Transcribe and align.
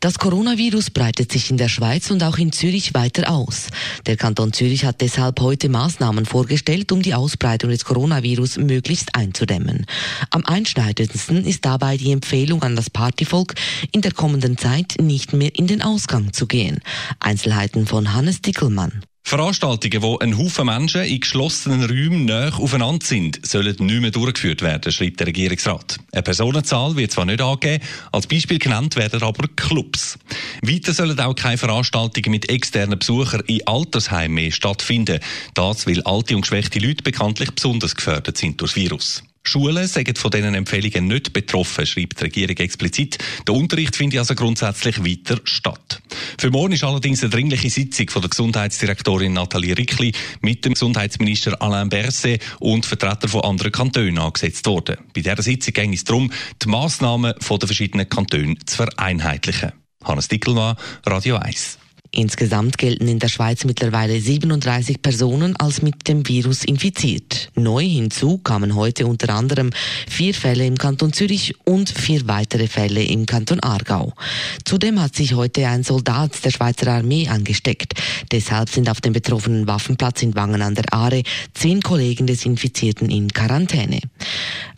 Das 0.00 0.18
Coronavirus 0.18 0.90
breitet 0.90 1.32
sich 1.32 1.50
in 1.50 1.56
der 1.56 1.68
Schweiz 1.68 2.10
und 2.10 2.22
auch 2.22 2.38
in 2.38 2.52
Zürich 2.52 2.94
weiter 2.94 3.30
aus. 3.30 3.68
Der 4.06 4.16
Kanton 4.16 4.52
Zürich 4.52 4.84
hat 4.84 5.00
deshalb 5.00 5.40
heute 5.40 5.68
Maßnahmen 5.68 6.26
vorgestellt, 6.26 6.92
um 6.92 7.02
die 7.02 7.14
Ausbreitung 7.14 7.70
des 7.70 7.84
Coronavirus 7.84 8.58
möglichst 8.58 9.14
einzudämmen. 9.14 9.86
Am 10.30 10.44
einschneidendsten 10.44 11.44
ist 11.44 11.64
dabei 11.64 11.96
die 11.96 12.12
Empfehlung 12.12 12.62
an 12.62 12.76
das 12.76 12.90
Partyvolk, 12.90 13.54
in 13.92 14.00
der 14.00 14.12
kommenden 14.12 14.58
Zeit 14.58 14.96
nicht 15.00 15.32
mehr 15.32 15.54
in 15.54 15.66
den 15.66 15.82
Ausgang 15.82 16.32
zu 16.32 16.46
gehen. 16.46 16.80
Einzelheiten 17.20 17.86
von 17.86 18.14
Hannes 18.14 18.42
Dickelmann. 18.42 19.02
Veranstaltungen, 19.28 20.00
wo 20.00 20.16
ein 20.16 20.38
Haufen 20.38 20.64
Menschen 20.64 21.02
in 21.02 21.20
geschlossenen 21.20 21.84
Räumen 21.84 22.24
näher 22.24 22.58
aufeinander 22.58 23.04
sind, 23.04 23.46
sollen 23.46 23.76
nicht 23.78 24.00
mehr 24.00 24.10
durchgeführt 24.10 24.62
werden, 24.62 24.90
schreibt 24.90 25.20
der 25.20 25.26
Regierungsrat. 25.26 25.98
Eine 26.12 26.22
Personenzahl 26.22 26.96
wird 26.96 27.12
zwar 27.12 27.26
nicht 27.26 27.42
angegeben, 27.42 27.84
als 28.10 28.26
Beispiel 28.26 28.58
genannt 28.58 28.96
werden 28.96 29.22
aber 29.22 29.46
Clubs. 29.54 30.18
Weiter 30.62 30.94
sollen 30.94 31.20
auch 31.20 31.34
keine 31.34 31.58
Veranstaltungen 31.58 32.30
mit 32.30 32.48
externen 32.48 32.98
Besuchern 32.98 33.42
in 33.46 33.66
Altersheimen 33.66 34.34
mehr 34.34 34.50
stattfinden. 34.50 35.20
Das, 35.52 35.86
weil 35.86 36.02
alte 36.04 36.34
und 36.34 36.40
geschwächte 36.40 36.78
Leute 36.78 37.02
bekanntlich 37.02 37.50
besonders 37.50 37.96
gefördert 37.96 38.38
sind 38.38 38.58
durch 38.62 38.72
das 38.72 38.82
Virus. 38.82 39.22
Schulen 39.48 39.86
sind 39.86 40.18
von 40.18 40.30
diesen 40.30 40.54
Empfehlungen 40.54 41.06
nicht 41.06 41.32
betroffen, 41.32 41.86
schreibt 41.86 42.20
die 42.20 42.24
Regierung 42.24 42.56
explizit. 42.56 43.18
Der 43.46 43.54
Unterricht 43.54 43.96
findet 43.96 44.20
also 44.20 44.34
grundsätzlich 44.34 45.04
weiter 45.04 45.40
statt. 45.44 46.02
Für 46.38 46.50
morgen 46.50 46.72
ist 46.72 46.84
allerdings 46.84 47.22
eine 47.22 47.30
dringliche 47.30 47.70
Sitzung 47.70 48.10
von 48.10 48.22
der 48.22 48.30
Gesundheitsdirektorin 48.30 49.32
Nathalie 49.32 49.76
Rickli 49.76 50.12
mit 50.40 50.64
dem 50.64 50.74
Gesundheitsminister 50.74 51.60
Alain 51.62 51.88
Berset 51.88 52.42
und 52.58 52.84
Vertretern 52.86 53.30
von 53.30 53.42
anderen 53.42 53.72
Kantonen 53.72 54.18
angesetzt 54.18 54.66
worden. 54.66 54.96
Bei 55.14 55.20
dieser 55.20 55.42
Sitzung 55.42 55.74
ging 55.74 55.92
es 55.92 56.04
darum, 56.04 56.32
die 56.62 56.68
Massnahmen 56.68 57.34
der 57.38 57.66
verschiedenen 57.66 58.08
Kantone 58.08 58.56
zu 58.66 58.76
vereinheitlichen. 58.76 59.72
Hannes 60.04 60.28
Dickelmann, 60.28 60.76
Radio 61.06 61.36
1. 61.36 61.78
Insgesamt 62.10 62.78
gelten 62.78 63.06
in 63.06 63.18
der 63.18 63.28
Schweiz 63.28 63.64
mittlerweile 63.64 64.20
37 64.20 65.02
Personen 65.02 65.56
als 65.56 65.82
mit 65.82 66.08
dem 66.08 66.26
Virus 66.26 66.64
infiziert. 66.64 67.27
Neu 67.58 67.82
hinzu 67.82 68.38
kamen 68.38 68.74
heute 68.74 69.06
unter 69.06 69.34
anderem 69.34 69.70
vier 70.08 70.34
Fälle 70.34 70.66
im 70.66 70.78
Kanton 70.78 71.12
Zürich 71.12 71.54
und 71.64 71.88
vier 71.88 72.26
weitere 72.28 72.68
Fälle 72.68 73.02
im 73.02 73.26
Kanton 73.26 73.60
Aargau. 73.60 74.12
Zudem 74.64 75.00
hat 75.00 75.14
sich 75.14 75.34
heute 75.34 75.66
ein 75.66 75.82
Soldat 75.82 76.44
der 76.44 76.50
Schweizer 76.50 76.92
Armee 76.92 77.28
angesteckt. 77.28 77.94
Deshalb 78.30 78.70
sind 78.70 78.88
auf 78.88 79.00
dem 79.00 79.12
betroffenen 79.12 79.66
Waffenplatz 79.66 80.22
in 80.22 80.34
Wangen 80.34 80.62
an 80.62 80.74
der 80.74 80.92
Aare 80.92 81.22
zehn 81.54 81.82
Kollegen 81.82 82.26
des 82.26 82.44
Infizierten 82.44 83.10
in 83.10 83.32
Quarantäne. 83.32 84.00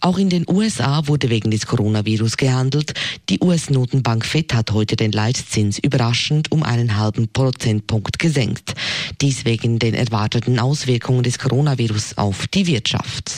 Auch 0.00 0.18
in 0.18 0.28
den 0.28 0.44
USA 0.48 1.06
wurde 1.06 1.28
wegen 1.28 1.50
des 1.50 1.66
Coronavirus 1.66 2.36
gehandelt. 2.36 2.94
Die 3.28 3.40
US-Notenbank 3.40 4.24
Fed 4.24 4.54
hat 4.54 4.70
heute 4.72 4.94
den 4.94 5.10
Leitzins 5.10 5.78
überraschend 5.78 6.52
um 6.52 6.62
einen 6.62 6.96
halben 6.96 7.28
Prozentpunkt 7.28 8.18
gesenkt. 8.18 8.74
Dies 9.20 9.44
wegen 9.44 9.78
den 9.78 9.94
erwarteten 9.94 10.58
Auswirkungen 10.58 11.22
des 11.22 11.38
Coronavirus 11.38 12.18
auf 12.18 12.46
die 12.46 12.66
Wirtschaft. 12.66 13.32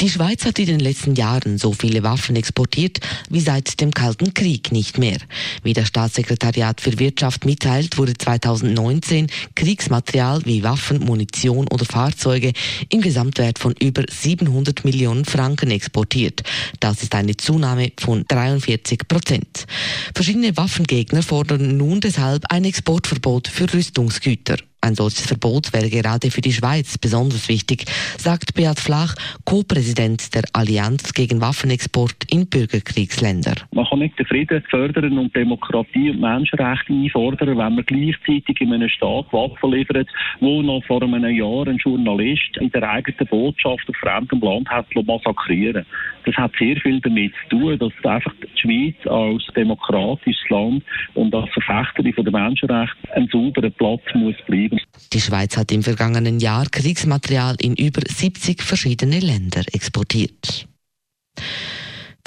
Die 0.00 0.10
Schweiz 0.10 0.44
hat 0.44 0.60
in 0.60 0.66
den 0.66 0.78
letzten 0.78 1.16
Jahren 1.16 1.58
so 1.58 1.72
viele 1.72 2.04
Waffen 2.04 2.36
exportiert 2.36 3.00
wie 3.30 3.40
seit 3.40 3.80
dem 3.80 3.90
Kalten 3.90 4.32
Krieg 4.32 4.70
nicht 4.70 4.96
mehr. 4.96 5.18
Wie 5.64 5.72
das 5.72 5.88
Staatssekretariat 5.88 6.80
für 6.80 7.00
Wirtschaft 7.00 7.44
mitteilt, 7.44 7.98
wurde 7.98 8.16
2019 8.16 9.26
Kriegsmaterial 9.56 10.42
wie 10.44 10.62
Waffen, 10.62 11.00
Munition 11.00 11.66
oder 11.66 11.84
Fahrzeuge 11.84 12.52
im 12.90 13.00
Gesamtwert 13.00 13.58
von 13.58 13.74
über 13.80 14.04
700 14.08 14.84
Millionen 14.84 15.24
Franken 15.24 15.72
exportiert. 15.72 16.44
Das 16.78 17.02
ist 17.02 17.16
eine 17.16 17.36
Zunahme 17.36 17.90
von 17.98 18.24
43 18.28 19.08
Prozent. 19.08 19.66
Verschiedene 20.14 20.56
Waffengegner 20.56 21.24
fordern 21.24 21.76
nun 21.76 21.98
deshalb 21.98 22.44
ein 22.50 22.64
Exportverbot 22.64 23.48
für 23.48 23.74
Rüstungsgüter. 23.74 24.58
Ein 24.80 24.94
solches 24.94 25.26
Verbot 25.26 25.72
wäre 25.72 25.90
gerade 25.90 26.30
für 26.30 26.40
die 26.40 26.52
Schweiz 26.52 26.98
besonders 26.98 27.48
wichtig, 27.48 27.84
sagt 28.16 28.54
Beat 28.54 28.78
Flach, 28.78 29.16
Co-Präsident 29.44 30.34
der 30.36 30.44
Allianz 30.52 31.12
gegen 31.14 31.40
Waffenexport 31.40 32.16
in 32.30 32.48
Bürgerkriegsländer. 32.48 33.54
Man 33.72 33.86
kann 33.86 33.98
nicht 33.98 34.16
den 34.18 34.26
Frieden 34.26 34.62
fördern 34.70 35.18
und 35.18 35.34
Demokratie 35.34 36.10
und 36.10 36.20
Menschenrechte 36.20 36.92
einfordern, 36.92 37.58
wenn 37.58 37.74
man 37.74 37.84
gleichzeitig 37.86 38.60
in 38.60 38.72
einem 38.72 38.88
Staat 38.88 39.32
Waffen 39.32 39.72
liefert, 39.72 40.08
wo 40.40 40.62
noch 40.62 40.84
vor 40.86 41.02
einem 41.02 41.24
Jahr 41.24 41.66
ein 41.66 41.78
Journalist 41.78 42.56
in 42.60 42.70
der 42.70 42.88
eigenen 42.88 43.26
Botschaft 43.26 43.88
auf 43.88 43.96
fremdem 43.96 44.40
Land 44.40 44.68
hat 44.68 44.86
massakrieren. 44.94 45.84
Das 46.24 46.36
hat 46.36 46.52
sehr 46.58 46.76
viel 46.76 47.00
damit 47.00 47.32
zu 47.48 47.56
tun, 47.56 47.78
dass 47.78 47.92
einfach 48.04 48.34
die 48.42 48.60
Schweiz 48.60 49.06
als 49.06 49.44
demokratisches 49.56 50.48
Land 50.50 50.84
und 51.14 51.34
als 51.34 51.50
Verfechterin 51.50 52.12
der 52.24 52.32
Menschenrechte 52.32 53.14
ein 53.14 53.28
sauberer 53.32 53.70
Platz 53.70 54.02
muss 54.14 54.36
bleiben. 54.46 54.67
Die 55.12 55.20
Schweiz 55.20 55.56
hat 55.56 55.72
im 55.72 55.82
vergangenen 55.82 56.38
Jahr 56.38 56.66
Kriegsmaterial 56.70 57.56
in 57.60 57.74
über 57.74 58.02
70 58.06 58.62
verschiedene 58.62 59.20
Länder 59.20 59.62
exportiert. 59.72 60.67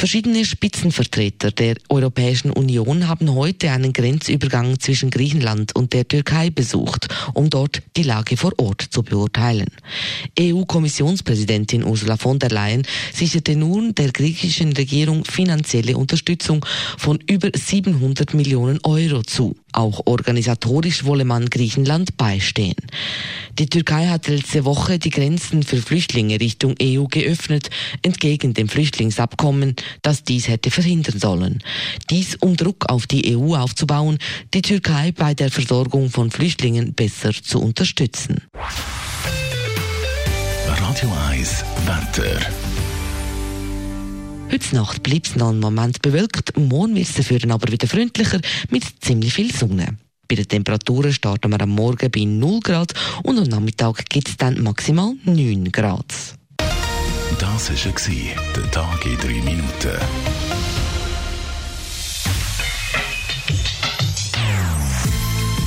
Verschiedene 0.01 0.43
Spitzenvertreter 0.45 1.51
der 1.51 1.75
Europäischen 1.87 2.49
Union 2.49 3.07
haben 3.07 3.35
heute 3.35 3.69
einen 3.69 3.93
Grenzübergang 3.93 4.79
zwischen 4.79 5.11
Griechenland 5.11 5.75
und 5.75 5.93
der 5.93 6.07
Türkei 6.07 6.49
besucht, 6.49 7.07
um 7.35 7.51
dort 7.51 7.83
die 7.95 8.01
Lage 8.01 8.35
vor 8.35 8.51
Ort 8.57 8.81
zu 8.81 9.03
beurteilen. 9.03 9.67
EU-Kommissionspräsidentin 10.39 11.83
Ursula 11.83 12.17
von 12.17 12.39
der 12.39 12.49
Leyen 12.49 12.81
sicherte 13.13 13.55
nun 13.55 13.93
der 13.93 14.11
griechischen 14.11 14.73
Regierung 14.73 15.23
finanzielle 15.23 15.95
Unterstützung 15.95 16.65
von 16.97 17.19
über 17.29 17.51
700 17.53 18.33
Millionen 18.33 18.79
Euro 18.81 19.21
zu. 19.21 19.55
Auch 19.71 20.01
organisatorisch 20.07 21.05
wolle 21.05 21.25
man 21.25 21.47
Griechenland 21.47 22.17
beistehen. 22.17 22.75
Die 23.61 23.69
Türkei 23.69 24.07
hat 24.07 24.27
letzte 24.27 24.65
Woche 24.65 24.97
die 24.97 25.11
Grenzen 25.11 25.61
für 25.61 25.77
Flüchtlinge 25.77 26.39
Richtung 26.41 26.73
EU 26.81 27.03
geöffnet, 27.03 27.69
entgegen 28.01 28.55
dem 28.55 28.67
Flüchtlingsabkommen, 28.67 29.75
das 30.01 30.23
dies 30.23 30.47
hätte 30.47 30.71
verhindern 30.71 31.19
sollen. 31.19 31.63
Dies 32.09 32.33
um 32.39 32.57
Druck 32.57 32.89
auf 32.89 33.05
die 33.05 33.37
EU 33.37 33.55
aufzubauen, 33.55 34.17
die 34.55 34.63
Türkei 34.63 35.11
bei 35.11 35.35
der 35.35 35.51
Versorgung 35.51 36.09
von 36.09 36.31
Flüchtlingen 36.31 36.95
besser 36.95 37.33
zu 37.33 37.61
unterstützen. 37.61 38.41
Radio 40.65 41.13
1 41.29 41.63
Wetter. 41.85 42.39
Heute 44.51 44.75
Nacht 44.75 45.03
bleibt 45.03 45.27
es 45.27 45.35
noch 45.35 45.49
einen 45.49 45.59
Moment 45.59 46.01
bewölkt, 46.01 46.57
morgen 46.57 46.95
wird 46.95 47.09
es 47.09 47.13
dafür 47.13 47.37
aber 47.47 47.71
wieder 47.71 47.87
freundlicher 47.87 48.41
mit 48.71 48.85
ziemlich 49.01 49.35
viel 49.35 49.53
Sonne. 49.53 49.97
Bei 50.31 50.35
den 50.35 50.47
Temperaturen 50.47 51.11
starten 51.11 51.51
wir 51.51 51.59
am 51.59 51.71
Morgen 51.71 52.09
bei 52.09 52.23
0 52.23 52.61
Grad 52.61 52.93
und 53.23 53.37
am 53.37 53.49
Nachmittag 53.49 54.05
gibt 54.07 54.29
es 54.29 54.37
dann 54.37 54.63
maximal 54.63 55.13
9 55.25 55.69
Grad. 55.73 56.05
Das 57.37 57.69
war 57.69 58.35
der 58.55 58.71
Tag 58.71 59.05
in 59.05 59.17
3 59.17 59.27
Minuten. 59.27 59.97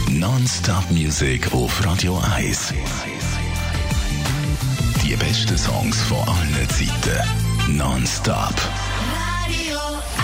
Non-Stop 0.09 0.91
Music 0.91 1.53
auf 1.53 1.85
Radio 1.85 2.19
1. 2.35 2.73
Die 5.05 5.15
besten 5.15 5.59
Songs 5.59 6.01
von 6.05 6.27
allen 6.27 6.69
Zeiten. 6.71 7.77
Non-Stop. 7.77 8.55
Radio 9.45 9.79
1. 10.17 10.24